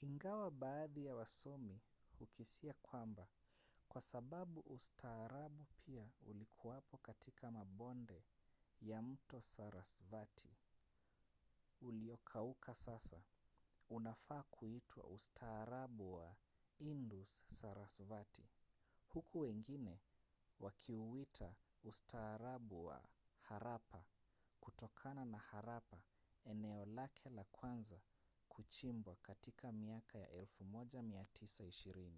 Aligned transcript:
ingawa 0.00 0.50
baadhi 0.50 1.04
ya 1.06 1.14
wasomi 1.14 1.80
hukisia 2.18 2.74
kwamba 2.82 3.26
kwa 3.88 4.00
sababu 4.00 4.60
ustaarabu 4.66 5.66
pia 5.82 6.10
ulikuwapo 6.22 6.98
katika 6.98 7.50
mabonde 7.50 8.24
ya 8.82 9.02
mto 9.02 9.40
sarasvati 9.40 10.48
uliokauka 11.80 12.74
sasa 12.74 13.22
unafaa 13.90 14.42
kuitwa 14.42 15.04
ustaarabu 15.04 16.14
wa 16.14 16.34
indus-sarasvati 16.78 18.48
huku 19.08 19.40
wengine 19.40 20.00
wakiuita 20.60 21.54
ustaarabu 21.84 22.86
wa 22.86 23.02
harappa 23.40 24.04
kutokana 24.60 25.24
na 25.24 25.38
harappa 25.38 26.02
eneo 26.44 26.86
lake 26.86 27.28
la 27.30 27.44
kwanza 27.44 28.00
kuchimbwa 28.48 29.16
katika 29.22 29.72
miaka 29.72 30.18
ya 30.18 30.28
1920 30.28 32.10